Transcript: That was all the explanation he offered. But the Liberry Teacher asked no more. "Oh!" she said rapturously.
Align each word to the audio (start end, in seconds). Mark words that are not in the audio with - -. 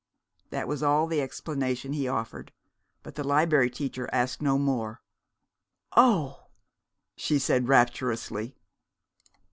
That 0.49 0.67
was 0.67 0.81
all 0.81 1.05
the 1.05 1.21
explanation 1.21 1.93
he 1.93 2.07
offered. 2.07 2.51
But 3.03 3.13
the 3.13 3.23
Liberry 3.23 3.69
Teacher 3.69 4.09
asked 4.11 4.41
no 4.41 4.57
more. 4.57 5.03
"Oh!" 5.95 6.47
she 7.15 7.37
said 7.37 7.67
rapturously. 7.67 8.55